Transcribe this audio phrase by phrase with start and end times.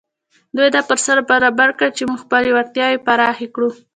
[0.55, 3.69] دوی دا فرصت برابر کړی چې موږ خپلې وړتياوې پراخې کړو.